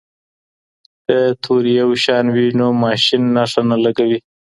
[1.05, 4.19] که توري یو شان وي نو ماشین نښه نه لګوي.